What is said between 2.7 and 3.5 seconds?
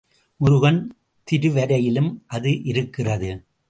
இருக்கிறது.